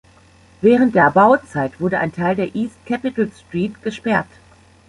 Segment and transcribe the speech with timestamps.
[0.61, 4.25] Während der Bauzeit wurde ein Teil der East Capitol Street gesperrt.